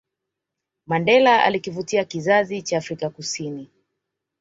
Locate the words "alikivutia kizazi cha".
1.43-2.77